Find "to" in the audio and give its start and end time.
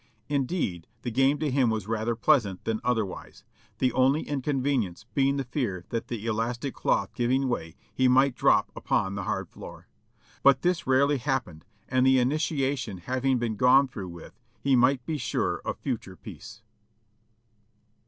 1.37-1.51